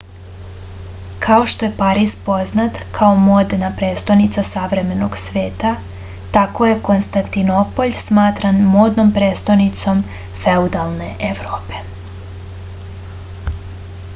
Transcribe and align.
kao 1.23 1.43
što 1.49 1.65
je 1.67 1.73
pariz 1.81 2.13
poznat 2.29 2.79
kao 2.95 3.19
modna 3.25 3.69
prestonica 3.81 4.43
savremenog 4.51 5.19
sveta 5.23 5.73
tako 6.39 6.69
je 6.71 6.79
konstantinopolj 6.89 7.93
smatran 7.99 8.59
modnom 8.71 9.13
prestonicom 9.19 10.03
feudalne 10.47 11.11
evrope 11.31 11.85